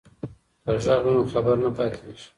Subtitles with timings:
[0.63, 2.25] که غږ وي نو خبر نه پاتیږي.